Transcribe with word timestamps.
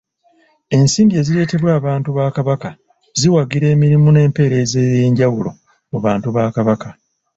Ensimbi 0.77 1.13
ezireetebwa 1.21 1.71
abantu 1.79 2.09
ba 2.17 2.25
Kabaka 2.35 2.69
ziwagira 3.19 3.65
emirimu 3.75 4.07
n'empeereza 4.11 4.77
ey'enjawulo 4.87 5.51
mu 5.91 5.99
bantu 6.05 6.27
ba 6.35 6.43
Kabaka. 6.55 6.89